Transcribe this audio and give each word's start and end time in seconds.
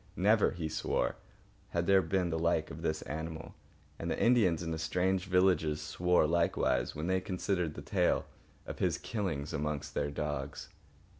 Never, 0.15 0.49
he 0.49 0.67
swore, 0.67 1.17
had 1.69 1.85
there 1.85 2.01
been 2.01 2.31
the 2.31 2.39
like 2.39 2.71
of 2.71 2.81
this 2.81 3.03
animal; 3.03 3.53
and 3.99 4.09
the 4.09 4.19
Indians 4.19 4.63
in 4.63 4.75
strange 4.79 5.25
villages 5.27 5.79
swore 5.79 6.25
likewise 6.25 6.95
when 6.95 7.05
they 7.05 7.21
considered 7.21 7.75
the 7.75 7.83
tale 7.83 8.25
of 8.65 8.79
his 8.79 8.97
killings 8.97 9.53
amongst 9.53 9.93
their 9.93 10.09
dogs. 10.09 10.69